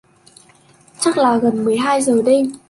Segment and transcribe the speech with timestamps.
[0.99, 2.51] chắc là gần mười hai giờ đêm